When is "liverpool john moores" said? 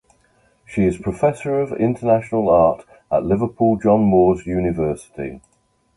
3.23-4.47